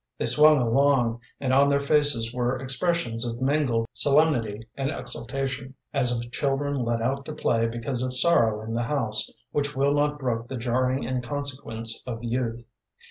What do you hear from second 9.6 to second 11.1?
will not brook the jarring